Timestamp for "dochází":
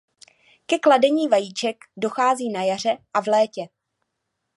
1.97-2.49